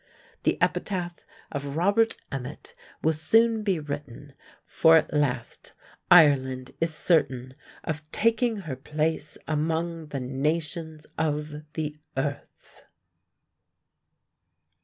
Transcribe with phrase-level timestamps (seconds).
[0.41, 4.33] The epitaph of Robert Emmet will soon be written,
[4.65, 5.73] for at last
[6.09, 12.81] Ireland is certain of "taking her place among the nations of the earth."